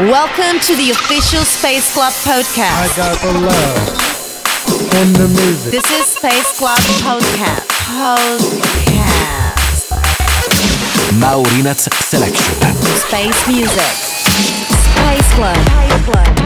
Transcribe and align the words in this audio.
Welcome 0.00 0.60
to 0.60 0.74
the 0.76 0.92
official 0.92 1.44
Space 1.44 1.92
Club 1.92 2.14
podcast. 2.24 2.72
I 2.72 2.88
got 2.96 3.20
the 3.20 3.32
love 3.38 4.00
in 4.96 5.12
the 5.12 5.28
music. 5.28 5.72
This 5.72 5.84
is 5.90 6.06
Space 6.06 6.58
Club 6.58 6.78
podcast. 7.04 7.68
Podcast. 7.84 8.80
Maurinaz 11.20 11.92
Selection. 12.02 12.54
Space 12.96 13.46
music. 13.46 13.92
Space 14.96 15.34
Club. 15.34 15.56
Space 15.68 16.04
Club. 16.06 16.39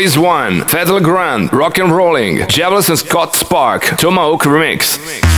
Release 0.00 0.16
1, 0.16 0.64
Fatal 0.68 0.98
Grand, 0.98 1.52
Rock 1.52 1.76
and 1.76 1.94
Rolling, 1.94 2.48
Javelins 2.48 2.88
and 2.88 2.98
Scott 2.98 3.34
Spark, 3.34 3.82
Tomahawk 3.98 4.44
Remix. 4.44 5.29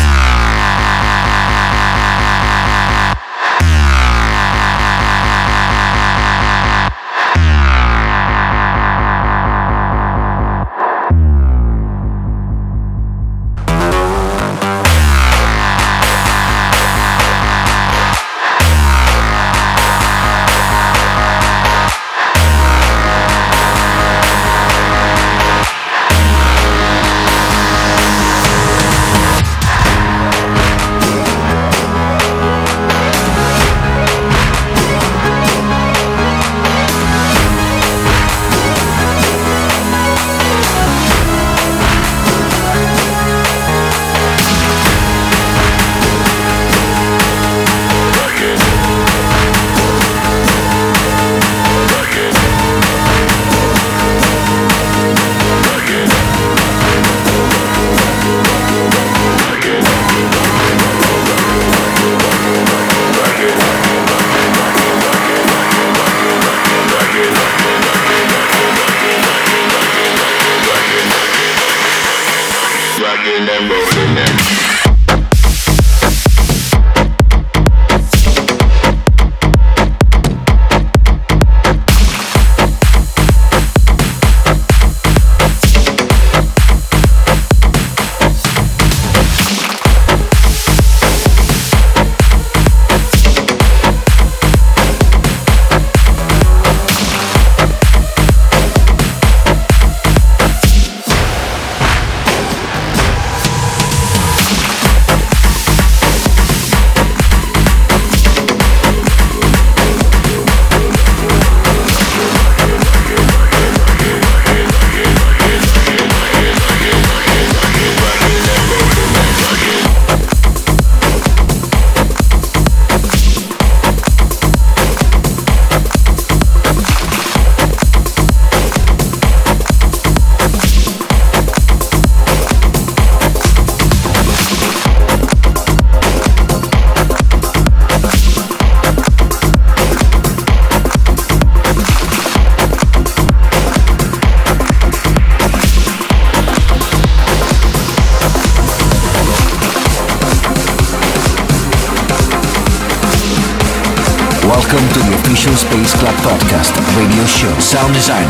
Sound 157.61 157.95
designer, 157.95 158.29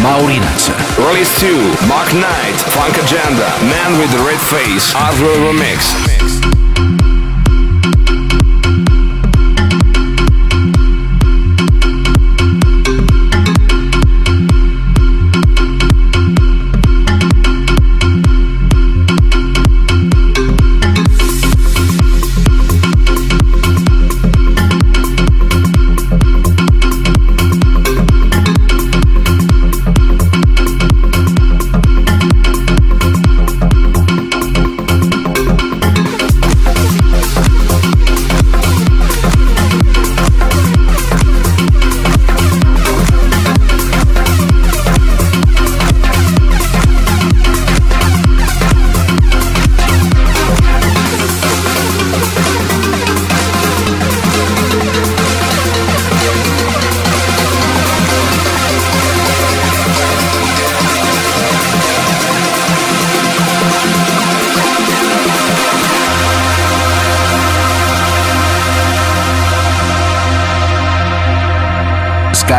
Maurinaz. 0.00 0.70
Release 0.96 1.32
2, 1.40 1.48
Mark 1.88 2.12
Knight, 2.14 2.54
Funkagenda, 2.70 3.48
Man 3.68 3.98
with 3.98 4.12
the 4.12 4.22
Red 4.22 4.40
Face, 4.40 4.94
Oswald 4.94 5.38
Remix. 5.38 6.31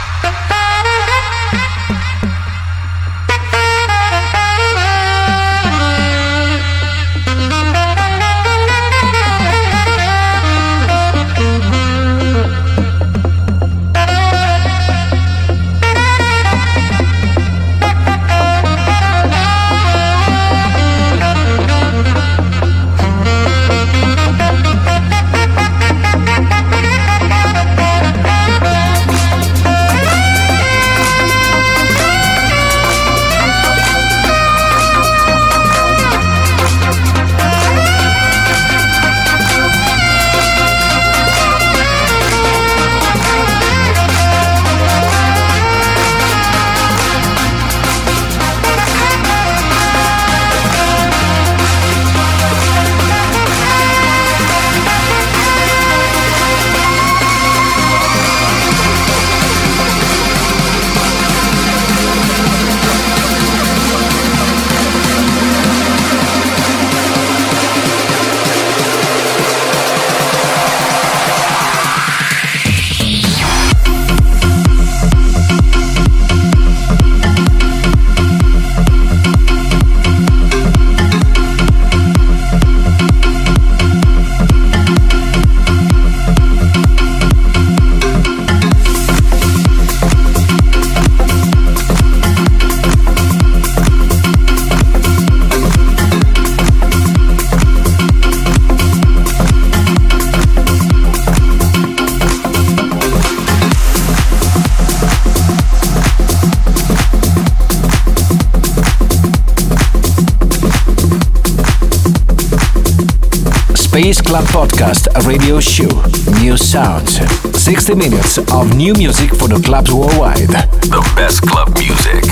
radio 115.28 115.60
show. 115.60 115.92
New 116.40 116.56
sounds. 116.56 117.20
60 117.52 117.94
minutes 117.94 118.38
of 118.38 118.74
new 118.74 118.94
music 118.94 119.28
for 119.36 119.46
the 119.46 119.60
clubs 119.62 119.92
worldwide. 119.92 120.48
The 120.88 121.04
best 121.14 121.42
club 121.42 121.68
music. 121.76 122.24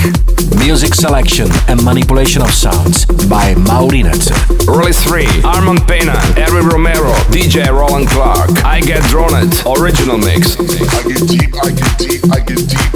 Music 0.56 0.94
selection 0.94 1.46
and 1.68 1.76
manipulation 1.84 2.40
of 2.40 2.48
sounds 2.48 3.04
by 3.28 3.52
Maurinat. 3.68 4.32
Release 4.64 5.02
3, 5.04 5.28
Armand 5.44 5.84
Pena, 5.86 6.16
Erwin 6.40 6.68
Romero, 6.72 7.12
DJ 7.28 7.68
Roland 7.68 8.08
Clark. 8.08 8.64
I 8.64 8.80
Get 8.80 9.04
Droned, 9.12 9.52
original 9.76 10.16
mix. 10.16 10.56
I 10.56 11.04
get 11.04 11.20
deep, 11.28 11.52
I 11.60 11.68
get 11.76 11.92
deep, 12.00 12.20
I 12.32 12.40
get 12.48 12.64
deep. 12.64 12.92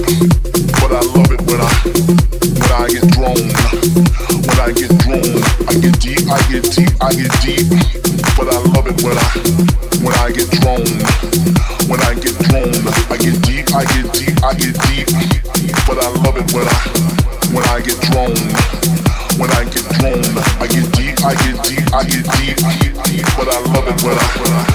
But 0.81 0.97
I 0.97 1.05
love 1.12 1.29
it 1.29 1.44
when 1.44 1.61
I 1.61 1.69
when 2.56 2.73
I 2.73 2.88
get 2.88 3.05
drawn. 3.12 3.37
When 4.49 4.58
I 4.64 4.73
get 4.73 4.97
drawn, 5.05 5.29
I 5.69 5.76
get 5.76 6.00
deep, 6.00 6.25
I 6.25 6.41
get 6.49 6.64
deep, 6.73 6.93
I 7.05 7.12
get 7.12 7.32
deep. 7.44 7.69
But 8.41 8.49
I 8.49 8.56
love 8.73 8.88
it 8.88 8.97
when 9.05 9.19
I 9.19 9.69
But 23.90 24.04
I 24.04 24.40
when 24.40 24.52
I 24.52 24.69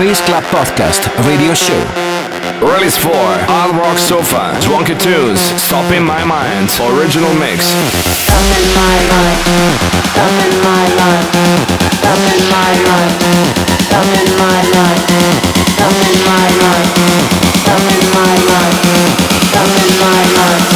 Space 0.00 0.22
Club 0.22 0.42
Podcast 0.44 1.04
radio 1.28 1.52
show. 1.52 1.76
Release 2.64 2.96
4, 2.96 3.12
Hard 3.12 3.76
Rock 3.76 3.98
Sofa, 3.98 4.56
Swanky 4.62 4.94
Tunes, 4.94 5.38
Stop 5.60 5.92
in 5.92 6.02
My 6.02 6.24
Mind, 6.24 6.72
Original 6.96 7.28
Mix. 7.36 7.68
Stop 7.68 8.40
in 8.48 8.64
my 8.80 8.96
mind, 9.12 9.44
stop 10.08 10.32
in 10.40 10.56
my 10.64 10.88
mind, 10.96 11.26
stop 12.00 12.16
in 12.16 12.40
my 12.48 12.72
mind, 12.80 13.12
stop 13.84 14.08
in 14.08 14.24
my 14.40 14.60
mind, 14.72 15.04
stop 15.68 15.92
in 15.92 16.16
my 16.24 16.48
mind, 16.64 16.88
stop 17.60 17.84
in 17.92 18.00
my 18.16 18.40
mind, 18.48 18.80
stop 19.52 19.68
in 19.68 19.92
my 20.00 20.22
mind, 20.32 20.69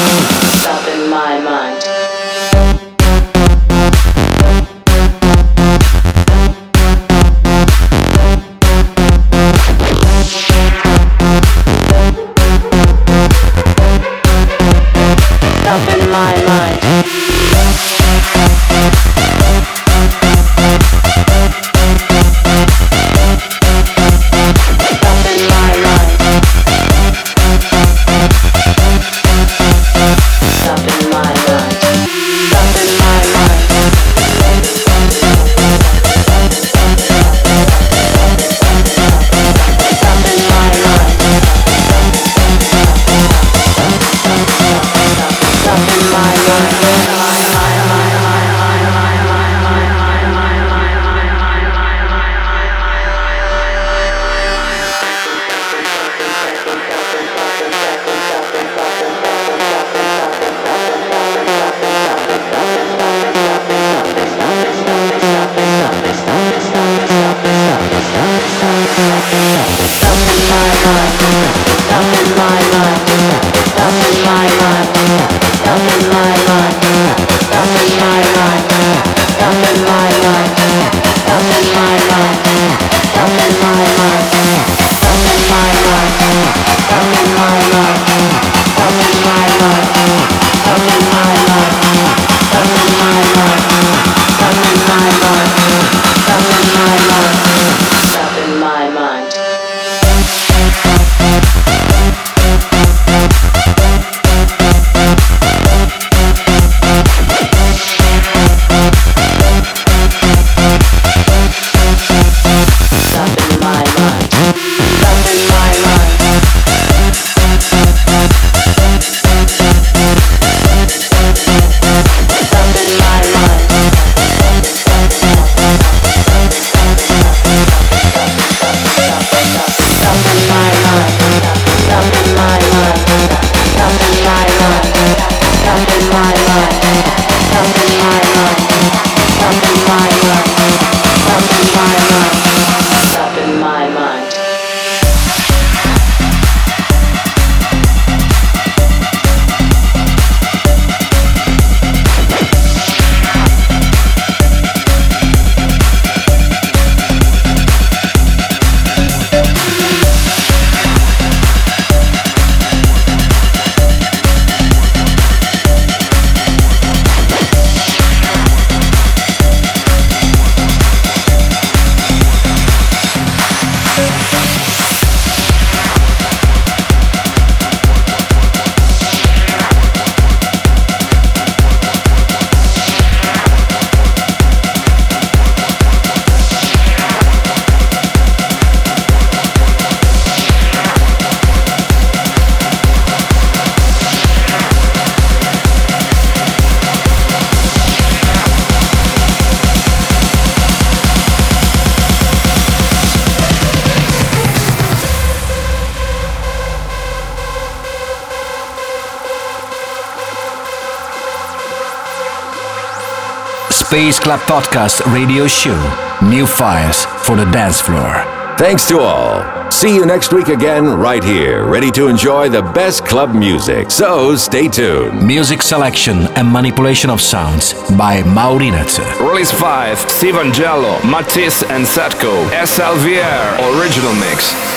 Space 213.94 214.18
Club 214.18 214.40
Podcast 214.40 215.06
radio 215.14 215.46
show. 215.46 215.78
New 216.20 216.48
fires 216.48 217.04
for 217.24 217.36
the 217.36 217.44
dance 217.52 217.80
floor. 217.80 218.24
Thanks 218.58 218.88
to 218.88 218.98
all. 218.98 219.70
See 219.70 219.94
you 219.94 220.04
next 220.04 220.32
week 220.32 220.48
again, 220.48 220.84
right 220.98 221.22
here, 221.22 221.64
ready 221.64 221.92
to 221.92 222.08
enjoy 222.08 222.48
the 222.48 222.62
best 222.62 223.06
club 223.06 223.36
music. 223.36 223.92
So 223.92 224.34
stay 224.34 224.66
tuned. 224.66 225.24
Music 225.24 225.62
selection 225.62 226.26
and 226.34 226.52
manipulation 226.52 227.08
of 227.08 227.20
sounds 227.20 227.74
by 227.96 228.22
Maurinat. 228.22 228.98
Release 229.20 229.52
5, 229.52 230.10
Steve 230.10 230.34
Angello, 230.34 231.00
Matisse 231.08 231.62
and 231.62 231.86
Sadko, 231.86 232.48
SLVR, 232.50 233.78
Original 233.78 234.14
Mix. 234.14 234.73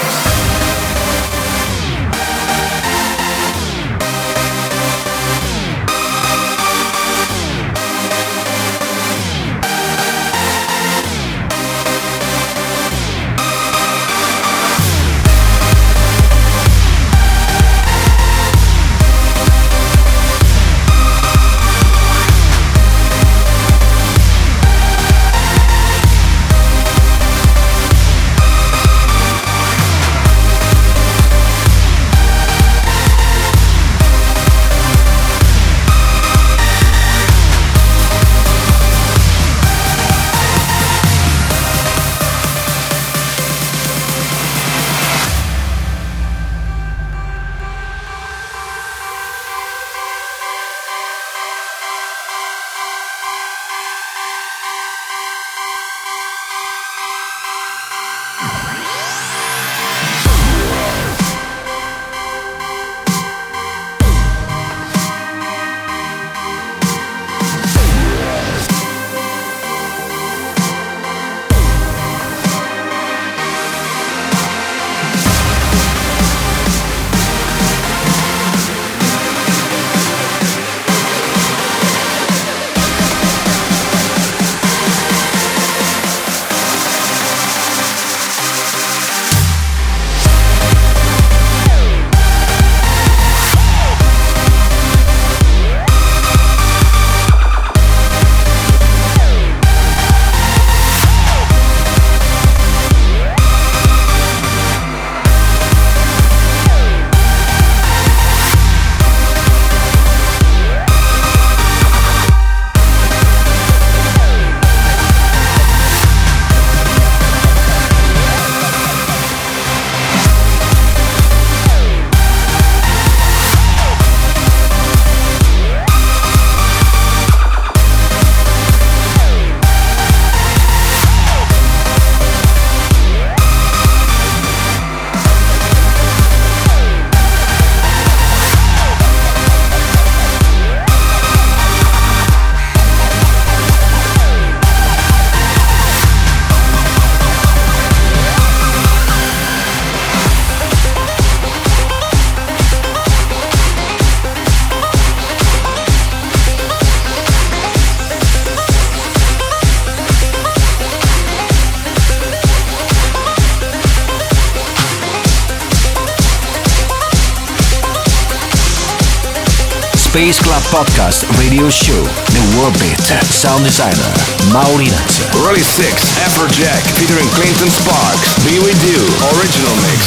Podcast 170.71 171.23
Radio 171.39 171.69
Show. 171.69 172.03
The 172.35 172.43
World 172.57 172.73
Beat. 172.79 172.99
Sound 173.31 173.63
designer, 173.63 174.11
Maurinat. 174.51 175.11
Rally 175.45 175.63
6, 175.63 175.87
Afrojack, 176.27 176.83
featuring 176.99 177.27
Clinton 177.37 177.69
Sparks. 177.71 178.35
Be 178.43 178.59
With 178.59 178.79
You, 178.83 178.99
original 179.39 179.75
mix. 179.87 180.01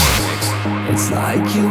It's 0.92 1.10
like 1.10 1.40
you're 1.54 1.69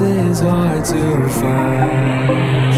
is 0.00 0.40
hard 0.40 0.84
to 0.84 1.02
find. 1.40 2.74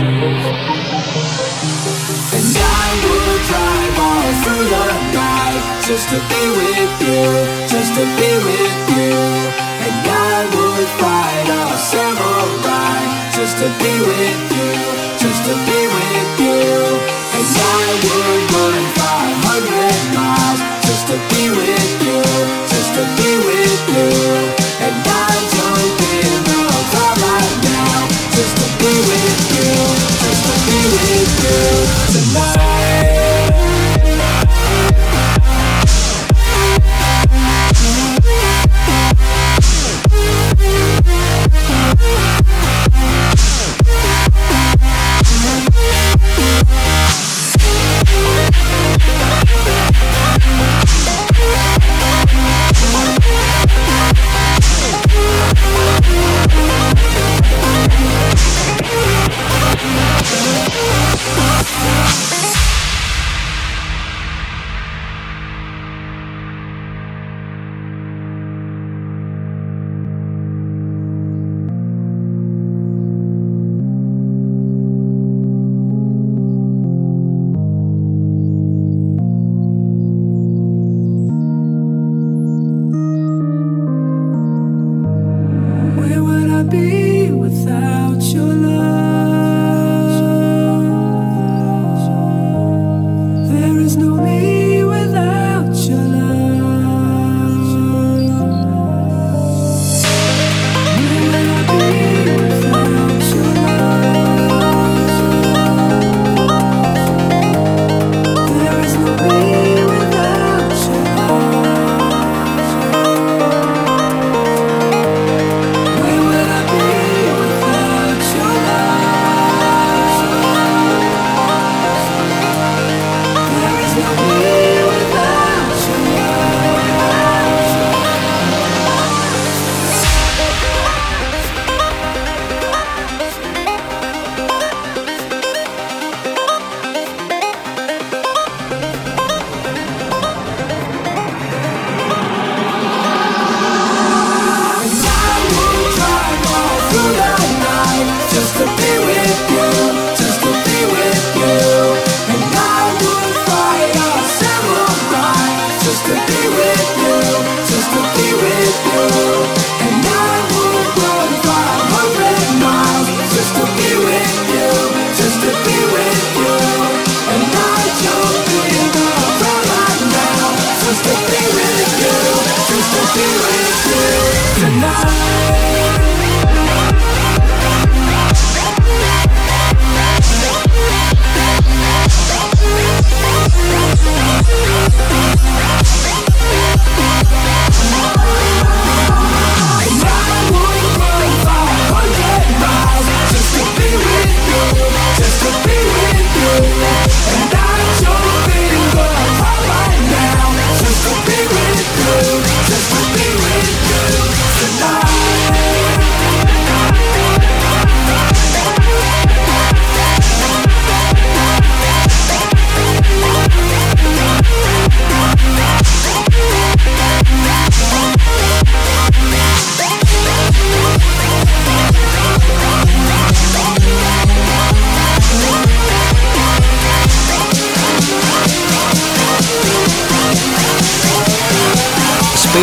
And 2.37 2.55
I 2.55 2.89
would 3.03 3.41
drive 3.51 3.97
all 4.07 4.31
through 4.43 4.67
the 4.71 4.87
night 5.19 5.63
just 5.83 6.07
to 6.15 6.19
be 6.31 6.43
with 6.59 6.95
you, 7.03 7.27
just 7.67 7.91
to 7.99 8.05
be 8.19 8.31
with 8.47 8.79
you. 8.95 9.19
And 9.87 9.99
I 10.07 10.47
would 10.55 10.89
fight 11.01 11.49
a 11.51 11.65
samurai 11.91 12.99
just 13.35 13.57
to 13.59 13.69
be 13.83 13.95
with 13.99 14.43
you, 14.55 14.71
just 15.19 15.43
to 15.49 15.55
be 15.67 15.81
with 15.91 16.33
you. 16.39 16.71
And 17.35 17.49
I 17.59 17.87
would 18.05 18.43
run 18.55 18.85
500 18.95 20.15
miles 20.15 20.61
just 20.87 21.05
to 21.11 21.17
be 21.35 21.51
with 21.51 21.83
you, 21.83 21.88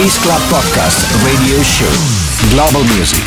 Space 0.06 0.22
Club 0.22 0.42
Podcast 0.54 1.26
Radio 1.26 1.58
Show. 1.64 1.90
Global 2.54 2.86
music 2.94 3.24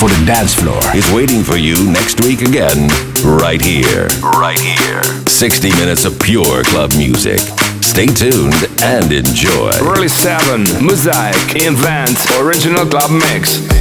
for 0.00 0.08
the 0.08 0.24
dance 0.24 0.54
floor. 0.54 0.80
is 0.96 1.04
waiting 1.12 1.42
for 1.42 1.58
you 1.58 1.76
next 1.92 2.24
week 2.24 2.40
again, 2.40 2.88
right 3.22 3.60
here. 3.60 4.08
Right 4.22 4.58
here. 4.58 5.02
60 5.28 5.68
minutes 5.72 6.06
of 6.06 6.18
pure 6.20 6.64
club 6.64 6.92
music. 6.96 7.38
Stay 7.82 8.06
tuned 8.06 8.54
and 8.80 9.12
enjoy. 9.12 9.72
Early 9.82 10.08
7, 10.08 10.64
Mosaic, 10.82 11.62
Invent, 11.62 12.16
original 12.40 12.86
club 12.86 13.10
mix. 13.10 13.71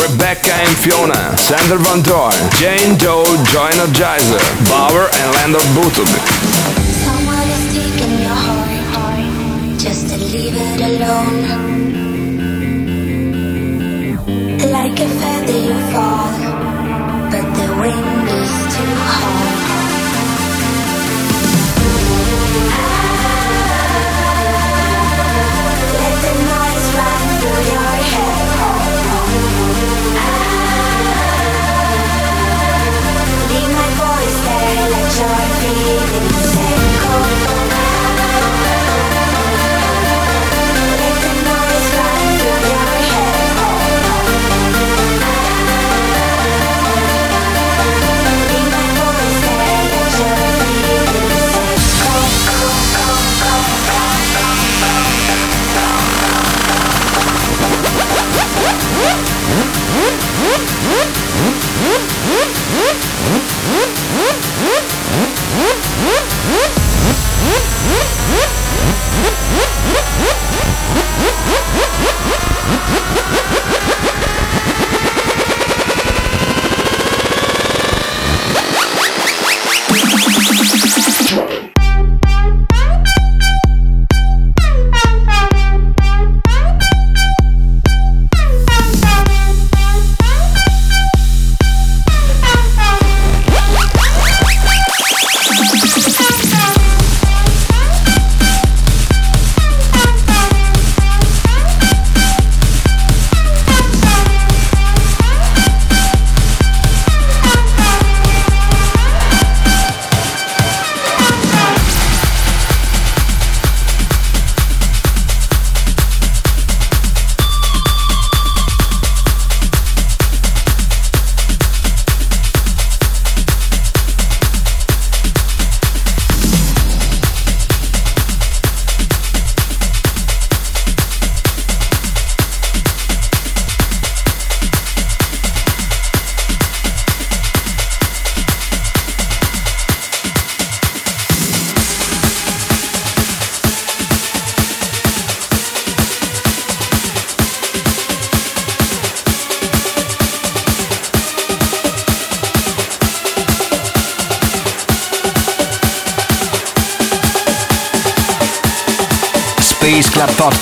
Rebecca 0.00 0.52
and 0.54 0.76
Fiona, 0.76 1.36
Sander 1.36 1.78
Van 1.78 2.02
Doorn, 2.02 2.32
Jane 2.58 2.96
Doe, 2.98 3.24
Joy 3.50 3.70
Energizer, 3.70 4.40
Bauer 4.68 5.08
and 5.12 5.34
Lander 5.34 5.64
Butug. 5.74 6.77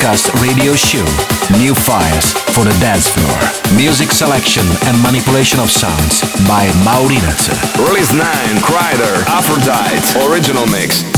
Podcast 0.06 0.40
Radio 0.40 0.74
Show. 0.76 1.04
New 1.58 1.74
fires 1.74 2.32
for 2.54 2.62
the 2.62 2.70
dance 2.78 3.08
floor. 3.08 3.76
Music 3.76 4.12
selection 4.12 4.62
and 4.86 5.02
manipulation 5.02 5.58
of 5.58 5.68
sounds 5.68 6.22
by 6.46 6.68
Maurinaz. 6.86 7.50
Release 7.88 8.12
9, 8.12 8.22
Crider, 8.62 9.24
Aphrodite, 9.26 10.30
Original 10.30 10.66
Mix. 10.68 11.15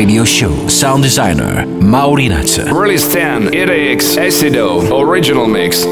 Radio 0.00 0.24
show. 0.24 0.66
Sound 0.66 1.02
designer 1.02 1.66
Maurinaz. 1.78 2.56
Release 2.72 3.06
10 3.12 3.50
EDX 3.52 4.16
Acido 4.16 4.80
original 4.90 5.46
mix. 5.46 5.84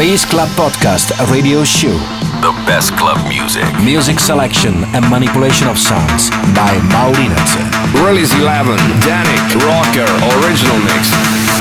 Space 0.00 0.24
Club 0.24 0.48
Podcast 0.56 1.12
Radio 1.30 1.62
Show. 1.62 1.92
The 2.40 2.56
best 2.64 2.96
club 2.96 3.20
music. 3.28 3.68
Music 3.84 4.18
selection 4.18 4.82
and 4.96 5.04
manipulation 5.10 5.68
of 5.68 5.78
sounds 5.78 6.30
by 6.56 6.72
Maurinaz. 6.88 7.52
Release 8.08 8.32
11 8.32 8.78
Danik 9.04 9.44
Rocker 9.60 10.08
Original 10.40 10.78
Mix. 10.88 11.59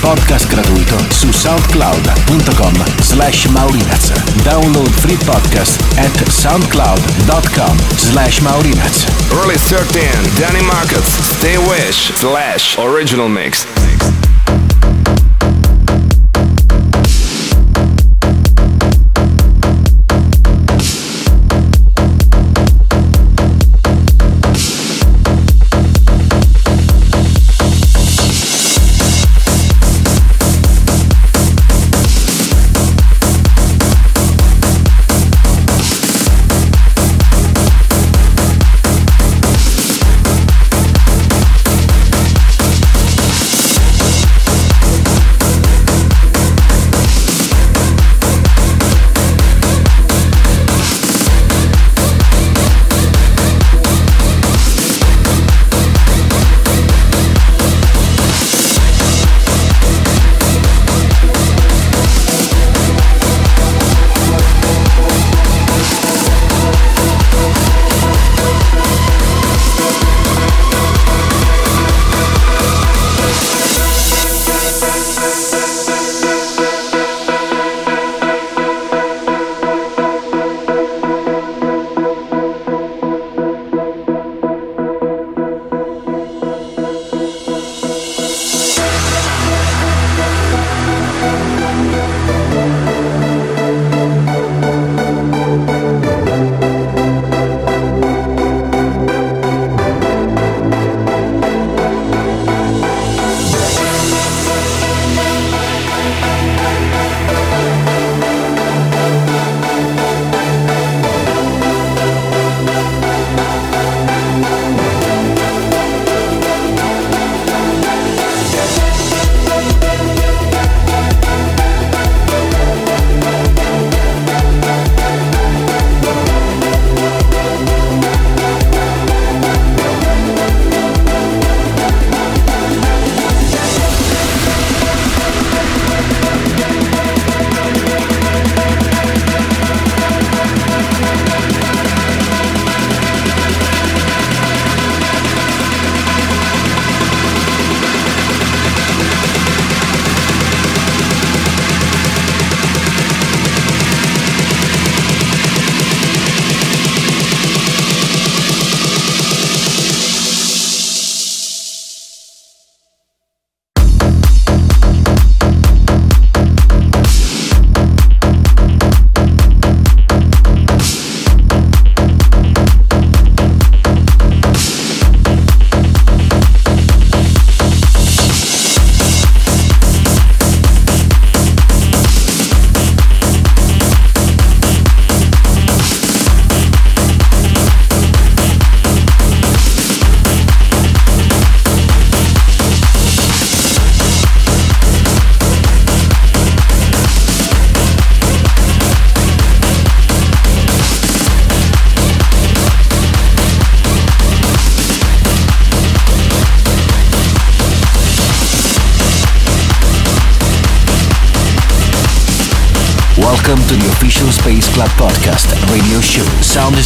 Podcast 0.00 0.50
gratuito 0.50 0.96
su 1.10 1.32
soundcloud.com 1.32 2.74
slash 3.02 3.48
maurinaz. 3.48 4.12
Download 4.44 4.90
free 5.00 5.16
podcast 5.16 5.80
at 5.98 6.12
soundcloud.com 6.30 7.78
slash 7.96 8.40
maurinaz. 8.40 9.06
Release 9.42 9.64
13, 9.68 10.02
Danny 10.38 10.62
Marcus, 10.62 11.06
Stay 11.38 11.58
Wish, 11.58 12.12
slash 12.16 12.78
Original 12.78 13.28
Mix. 13.28 13.77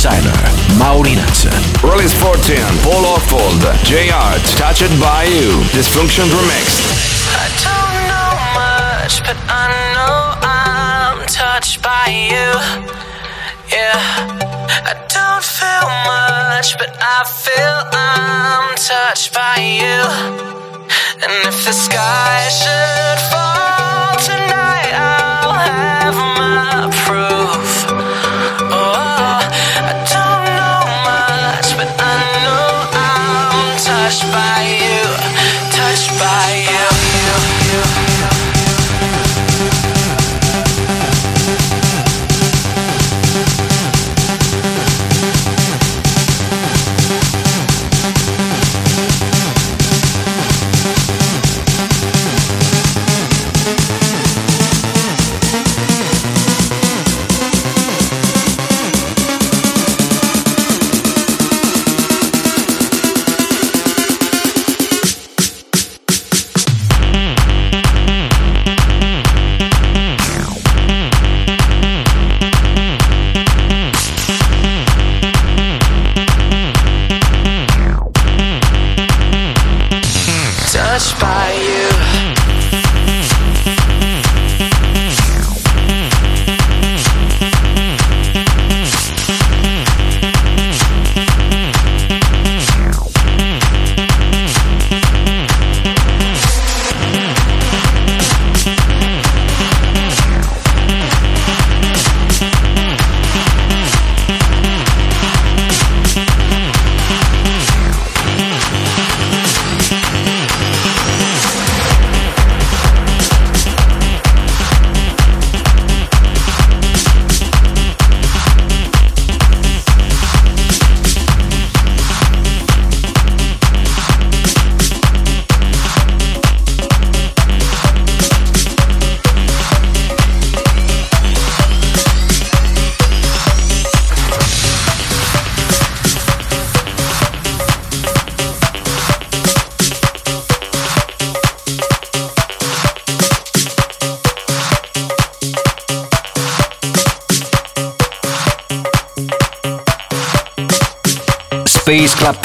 Designer 0.03 0.35
Maurinaz. 0.83 1.47
Release 1.85 2.13
14, 2.15 2.59
Paul 2.83 3.05
Orfold, 3.05 3.63
J 3.85 4.11
Art, 4.11 4.43
Touched 4.59 4.91
by 4.99 5.23
You, 5.31 5.63
Dysfunction 5.71 6.27
Remix. 6.27 6.83
I 7.39 7.47
don't 7.63 7.95
know 8.11 8.35
much, 8.59 9.23
but 9.23 9.39
I 9.47 9.71
know 9.95 10.35
I'm 10.43 11.25
touched 11.29 11.83
by 11.83 12.11
you. 12.11 12.51
Yeah, 13.71 13.95
I 14.91 14.95
don't 15.07 15.45
feel 15.45 15.87
much, 16.11 16.77
but 16.79 16.91
I 16.99 17.23
feel 17.23 17.77
I'm 17.95 18.75
touched 18.75 19.33
by 19.33 19.55
you. 19.63 20.03
And 21.23 21.47
if 21.47 21.65
the 21.65 21.73
sky 21.73 22.42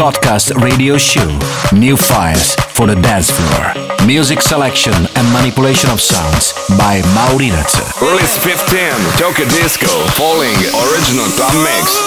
Podcast 0.07 0.55
Radio 0.63 0.97
Show. 0.97 1.27
New 1.75 1.97
Fires 1.97 2.55
for 2.71 2.87
the 2.87 2.95
Dance 2.95 3.29
Floor. 3.29 4.07
Music 4.07 4.41
selection 4.41 4.93
and 4.93 5.33
manipulation 5.33 5.89
of 5.89 5.99
sounds 5.99 6.53
by 6.77 7.01
Maurinaz. 7.11 7.75
Release 7.99 8.37
15, 8.37 9.19
Tokyo 9.19 9.43
Disco, 9.49 9.91
Falling, 10.15 10.55
Original 10.87 11.27
Club 11.35 11.51
Mix. 11.61 12.06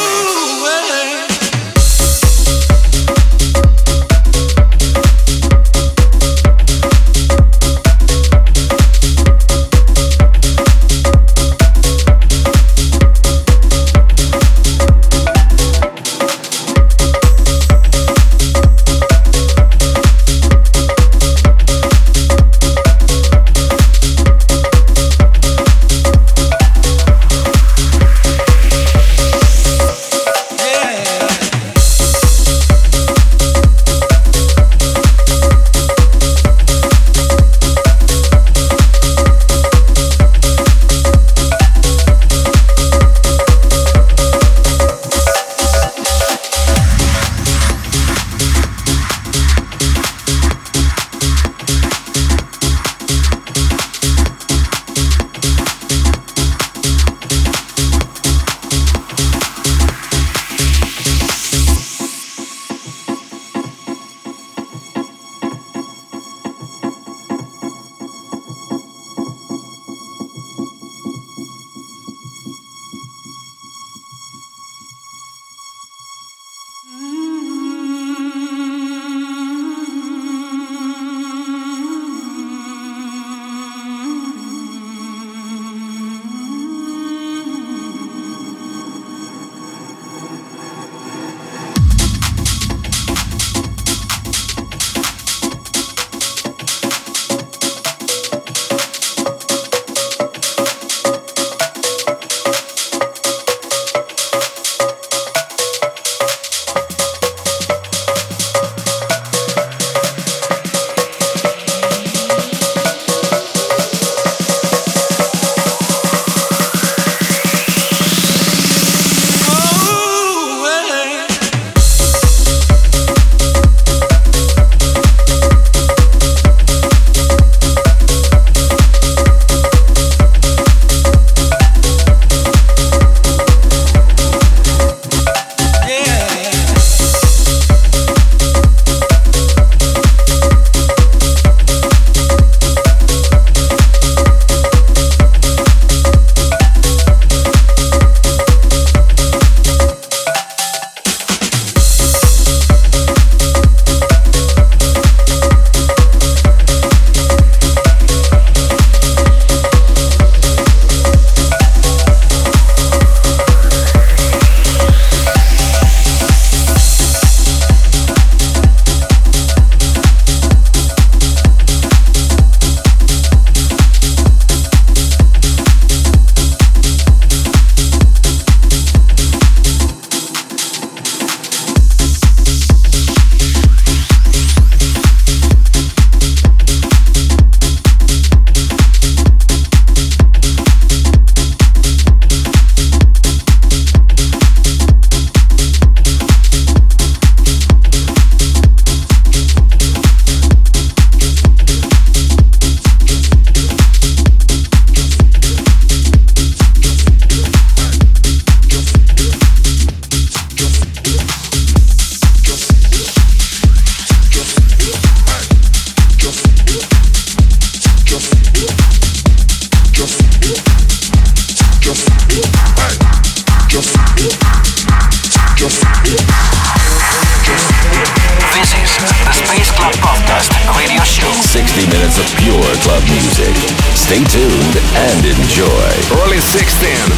Club 232.78 233.02
music. 233.10 233.54
Stay 233.94 234.22
tuned 234.24 234.76
and 234.94 235.24
enjoy. 235.24 235.90
Early 236.22 236.38
16, 236.38 236.66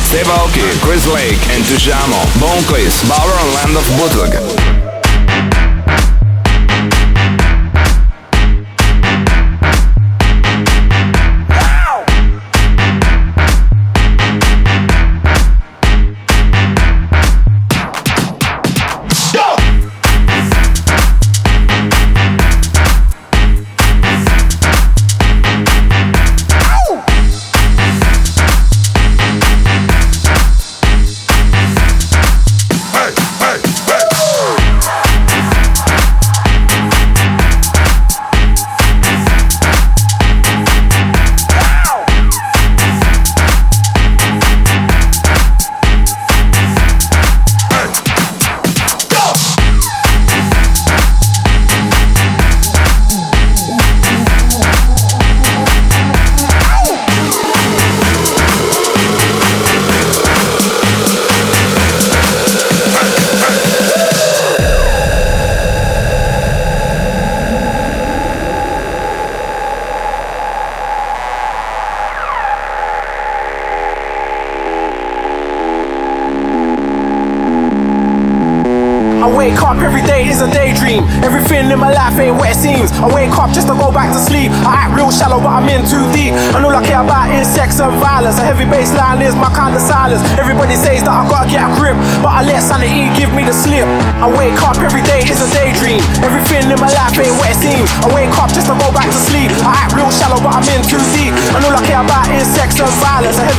Steve 0.08 0.26
Aoki, 0.26 0.64
Chris 0.80 1.06
Lake, 1.06 1.40
and 1.50 1.62
Tujamo, 1.64 2.20
Bone 2.40 2.64
Bauer 3.08 3.36
and 3.42 3.54
Land 3.54 3.76
of 3.76 3.86
Bootleg. 3.96 4.81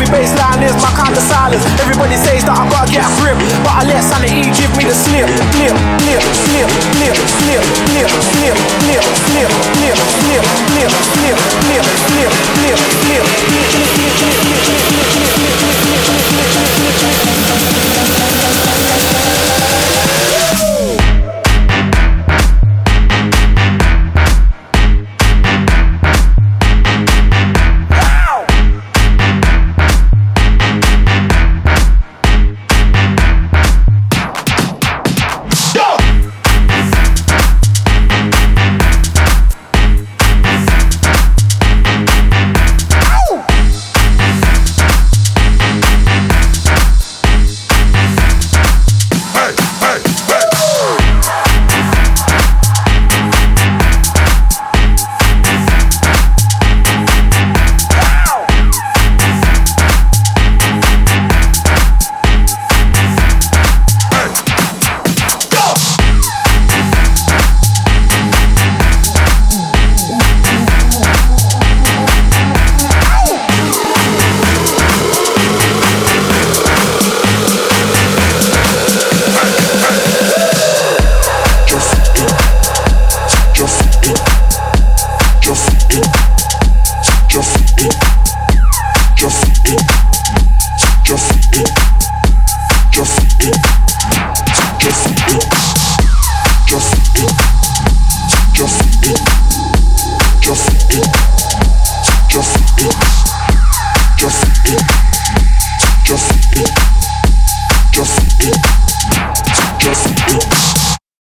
Heavy 0.03 0.23
bass 0.23 0.35
line 0.39 0.63
is 0.63 0.75
my 0.83 0.91
kind 0.95 1.15
of 1.15 1.23
silence. 1.23 1.63
Everybody 1.79 2.15
says 2.15 2.43
that 2.43 2.55
I 2.59 2.67
gotta 2.69 2.91
get 2.91 3.03
a 3.03 3.11
grip, 3.19 3.37
but 3.63 3.71
I 3.71 3.83
let 3.87 4.03
sanity 4.03 4.51
give 4.51 4.71
me 4.75 4.83
the 4.83 4.95
slip. 4.95 5.27
Slip, 5.55 5.75
slip, 6.03 6.19
slip, 6.51 7.15
slip, 7.39 7.63
slip, 7.87 8.11
slip, 8.11 8.11
slip, 8.35 8.55
slip, 8.83 8.99
slip, 8.99 9.51
slip, 9.79 9.95
slip, 9.95 9.99
slip, 10.03 10.43
slip, 10.43 10.43
slip, 10.59 11.37
slip, 11.39 11.83
slip, 12.11 12.31
slip, 12.51 13.25
slip, 13.47 13.62